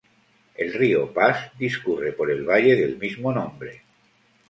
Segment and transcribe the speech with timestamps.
[0.63, 3.83] El rio Pas discurre por el valle del mismo nombre